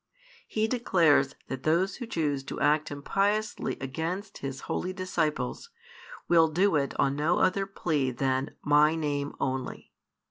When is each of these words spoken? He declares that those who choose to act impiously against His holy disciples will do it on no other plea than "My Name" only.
He 0.47 0.67
declares 0.67 1.35
that 1.47 1.61
those 1.61 1.97
who 1.97 2.07
choose 2.07 2.43
to 2.45 2.59
act 2.59 2.89
impiously 2.89 3.77
against 3.79 4.39
His 4.39 4.61
holy 4.61 4.93
disciples 4.93 5.69
will 6.27 6.47
do 6.47 6.75
it 6.75 6.99
on 6.99 7.15
no 7.15 7.37
other 7.37 7.67
plea 7.67 8.09
than 8.09 8.55
"My 8.63 8.95
Name" 8.95 9.35
only. 9.39 9.91